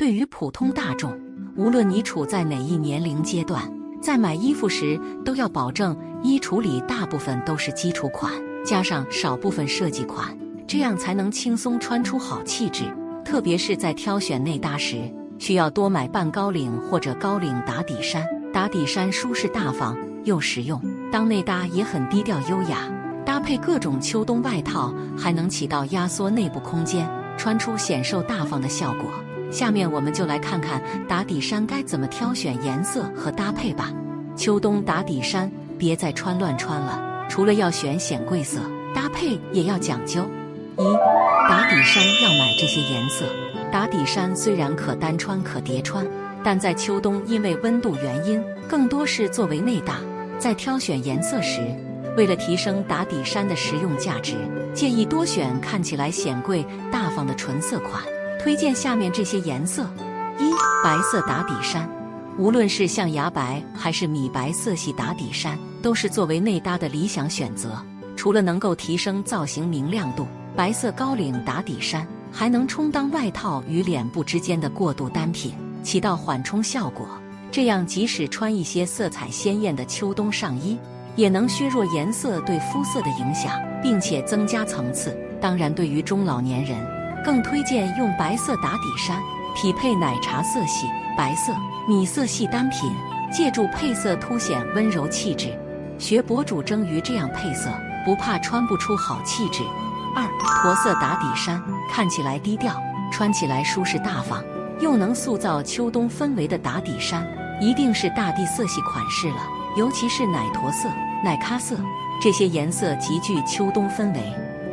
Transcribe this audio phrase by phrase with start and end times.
[0.00, 1.14] 对于普通大众，
[1.56, 8.32] 无论你处在哪一年龄阶段，在买衣服时都要保证衣橱里大部分都是基础款，
[8.64, 10.34] 加上少部分设计款，
[10.66, 12.84] 这样才能轻松穿出好气质。
[13.26, 15.02] 特别是在挑选内搭时，
[15.38, 18.26] 需要多买半高领或者高领打底衫。
[18.54, 19.94] 打底衫舒适大方
[20.24, 20.80] 又实用，
[21.12, 22.90] 当内搭也很低调优雅。
[23.26, 27.06] 搭配各种秋冬外套，还能起到压缩内部空间、
[27.36, 29.10] 穿出显瘦大方的效果。
[29.50, 33.92] 下面我们就来看看打底衫该怎么挑选颜色和搭配吧。
[34.36, 38.60] 秋冬打底衫别再穿乱穿了，除了要选显贵色，
[38.94, 40.22] 搭配也要讲究。
[40.78, 40.84] 一
[41.48, 43.26] 打底衫要买这些颜色。
[43.72, 46.06] 打底衫虽然可单穿可叠穿，
[46.42, 49.96] 但在秋冬因为温度原因，更多是作为内搭。
[50.38, 51.60] 在挑选颜色时，
[52.16, 54.34] 为了提升打底衫的实用价值，
[54.72, 58.02] 建议多选看起来显贵大方的纯色款。
[58.42, 59.82] 推荐下面这些颜色：
[60.38, 60.50] 一、
[60.82, 61.86] 白色打底衫，
[62.38, 67.84] 无论是象牙白还是米白色系打底衫，都是作为内搭的理想选择。
[68.16, 75.52] 除了能够提升造型明亮度，白色高领打底衫还能充当外套与脸部之间的过渡单品，
[75.82, 77.06] 起到缓冲效果。
[77.52, 80.78] 这样，即使穿一些色彩鲜艳的秋冬上衣。
[81.16, 83.52] 也能削弱颜色对肤色的影响，
[83.82, 85.14] 并且增加层次。
[85.40, 86.78] 当然，对于中老年人，
[87.24, 89.20] 更推荐用白色打底衫，
[89.54, 91.52] 匹配奶茶色系、白色、
[91.88, 92.90] 米色系单品，
[93.32, 95.58] 借助配色凸显温柔气质。
[95.98, 97.70] 学博主蒸鱼这样配色，
[98.04, 99.62] 不怕穿不出好气质。
[100.16, 102.74] 二驼色打底衫，看起来低调，
[103.12, 104.42] 穿起来舒适大方，
[104.80, 107.26] 又能塑造秋冬氛围的打底衫，
[107.60, 109.36] 一定是大地色系款式了。
[109.76, 110.88] 尤其是奶驼色、
[111.22, 111.76] 奶咖色
[112.20, 114.20] 这些颜色极具秋冬氛围，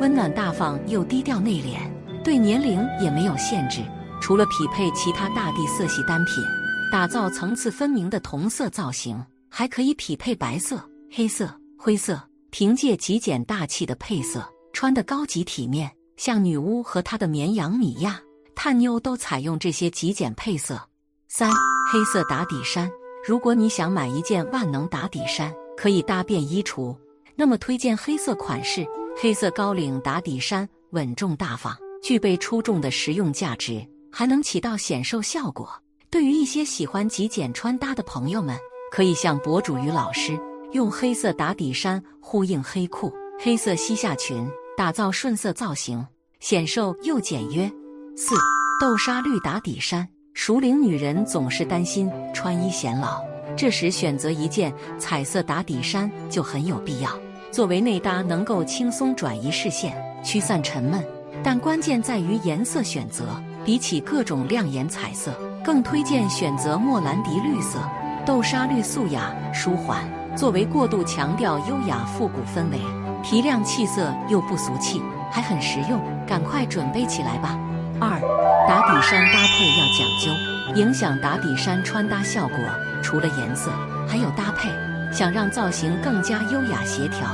[0.00, 1.78] 温暖大方又低调内敛，
[2.24, 3.82] 对年龄也没有限制。
[4.20, 6.42] 除了匹配其他大地色系单品，
[6.90, 12.18] 打造层次分明的同色造型，还可以匹配白色、黑色、灰色，
[12.50, 14.42] 凭借极简大气的配色，
[14.72, 15.90] 穿得高级体面。
[16.16, 18.18] 像女巫和她的绵羊米娅、
[18.54, 20.80] 探妞都采用这些极简配色。
[21.28, 21.50] 三、
[21.92, 22.90] 黑色打底衫。
[23.26, 26.96] 如果你想买一件万能打底衫，可以搭便衣橱，
[27.34, 28.86] 那么推荐黑色款式。
[29.20, 33.82] 黑色高领打底衫稳重大方，具备出众的实用价值，
[34.12, 35.66] 还能起到显瘦效果。
[36.10, 38.54] 对于一些喜欢极简穿搭的朋友们，
[38.92, 40.38] 可以向博主与老师
[40.72, 43.10] 用黑色打底衫呼应黑裤、
[43.40, 46.06] 黑色膝下裙，打造顺色造型，
[46.40, 47.66] 显瘦又简约。
[48.14, 48.34] 四
[48.78, 50.06] 豆沙绿打底衫。
[50.34, 53.22] 熟龄女人总是担心穿衣显老，
[53.56, 57.18] 这时选择一件彩色打底衫就很有必要。
[57.50, 61.02] 作为内搭，能够轻松转移视线，驱散沉闷。
[61.44, 63.26] 但关键在于颜色选择，
[63.66, 67.78] 比起各种亮眼彩色，更推荐选择莫兰迪绿色、
[68.24, 70.02] 豆沙绿，素雅舒缓。
[70.34, 72.80] 作为过度强调优雅复古氛围，
[73.22, 77.58] 提亮气色又不俗气，还很实用，赶快准备起来吧。
[78.00, 78.18] 二
[78.66, 82.58] 打底衫搭配要讲究，影响打底衫穿搭效果，
[83.02, 83.70] 除了颜色，
[84.08, 84.70] 还有搭配。
[85.12, 87.28] 想让造型更加优雅协调，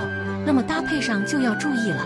[0.44, 2.04] 那么搭配上就要注意了。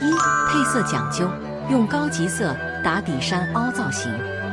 [0.00, 0.12] 一
[0.48, 1.28] 配色讲究，
[1.68, 4.12] 用高级色打底衫凹造型。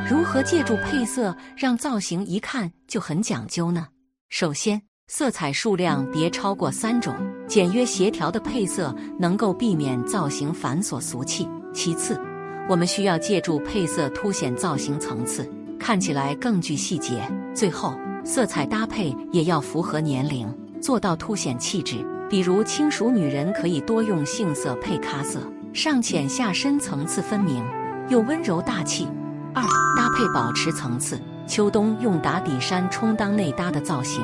[0.09, 3.87] 如何借助配色让造型一看就很讲究呢？
[4.29, 7.15] 首先，色彩数量别超过三种，
[7.47, 11.47] 简约协调的配色能够避免造型繁琐俗气。
[11.71, 12.19] 其次，
[12.67, 15.47] 我们需要借助配色凸显造型层次，
[15.79, 17.21] 看起来更具细节。
[17.53, 22.03] 最后，色彩搭配也要符合年龄，做到凸显气质。
[22.27, 25.39] 比如轻熟女人可以多用杏色配咖色，
[25.73, 27.63] 上浅下深，层次分明
[28.07, 29.07] 又温柔大气。
[29.55, 29.63] 二
[29.97, 34.23] 搭配保持层次，秋冬用打底衫充当内搭的造型，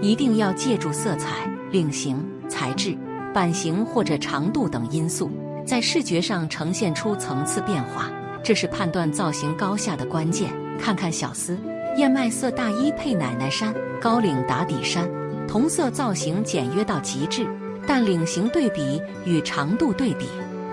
[0.00, 2.98] 一定要借助色彩、领型、材质、
[3.32, 5.30] 版型或者长度等因素。
[5.64, 8.10] 在视觉上呈现出层次变化，
[8.42, 10.50] 这是判断造型高下的关键。
[10.80, 11.56] 看看小司，
[11.96, 15.08] 燕麦色大衣配奶奶衫，高领打底衫，
[15.46, 17.46] 同色造型简约到极致，
[17.86, 20.26] 但领型对比与长度对比，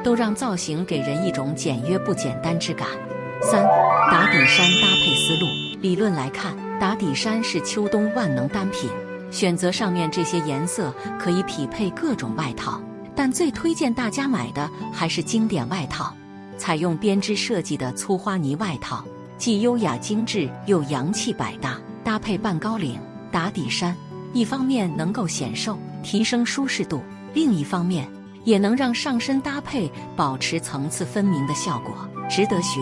[0.06, 2.88] 都让造型给人一种简约不简单之感。
[3.42, 3.64] 三
[4.12, 5.48] 打底衫搭配思路，
[5.82, 8.88] 理论来看，打底衫是秋冬万能单品，
[9.32, 12.80] 选择上面这些颜色可以匹配各种外套。
[13.16, 16.14] 但最推荐大家买的还是经典外套，
[16.56, 19.04] 采用编织设计的粗花呢外套，
[19.40, 21.80] 既优雅精致又洋气百搭。
[22.04, 23.00] 搭配半高领。
[23.32, 23.96] 打底衫，
[24.34, 27.02] 一方面能够显瘦提升舒适度，
[27.34, 28.08] 另一方面
[28.46, 31.94] 也能让上身搭配保持层次分明的效果，
[32.30, 32.80] 值得学。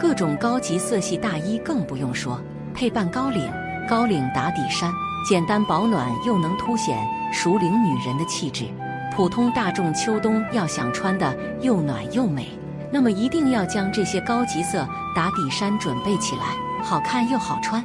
[0.00, 2.40] 各种高级色系大衣更不用说，
[2.72, 3.52] 配伴高领、
[3.88, 4.90] 高领打底衫，
[5.28, 6.98] 简单保暖又能凸显
[7.32, 8.64] 熟龄女人的气质。
[9.14, 12.48] 普通大众秋冬要想穿的又暖又美，
[12.90, 17.84] 那么一定要将这些高级色打底衫准备起来，好看又好穿。